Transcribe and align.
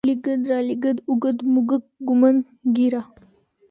لېږد، 0.07 0.41
رالېږد، 0.51 0.97
اوږد، 1.09 1.37
موږک، 1.53 1.83
ږمنځ، 2.07 2.39
ږيره 2.75 3.01